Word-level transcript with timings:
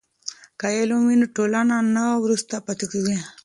که 0.59 0.65
علم 0.77 0.99
وي 1.07 1.15
نو 1.21 1.27
ټولنه 1.35 1.75
نه 1.95 2.03
وروسته 2.23 2.55
پاتې 2.65 2.85
کیږي. 2.91 3.17